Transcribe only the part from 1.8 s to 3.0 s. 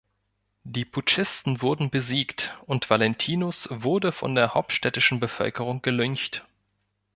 besiegt, und